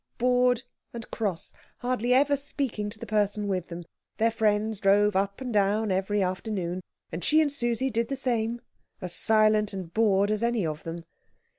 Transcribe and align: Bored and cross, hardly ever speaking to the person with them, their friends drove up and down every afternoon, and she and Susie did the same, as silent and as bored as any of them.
Bored 0.17 0.63
and 0.95 1.11
cross, 1.11 1.53
hardly 1.77 2.11
ever 2.11 2.35
speaking 2.35 2.89
to 2.89 2.97
the 2.97 3.05
person 3.05 3.47
with 3.47 3.67
them, 3.67 3.85
their 4.17 4.31
friends 4.31 4.79
drove 4.79 5.15
up 5.15 5.39
and 5.41 5.53
down 5.53 5.91
every 5.91 6.23
afternoon, 6.23 6.81
and 7.11 7.23
she 7.23 7.39
and 7.39 7.51
Susie 7.51 7.91
did 7.91 8.07
the 8.07 8.15
same, 8.15 8.61
as 8.99 9.13
silent 9.13 9.73
and 9.73 9.83
as 9.83 9.89
bored 9.91 10.31
as 10.31 10.41
any 10.41 10.65
of 10.65 10.81
them. 10.85 11.03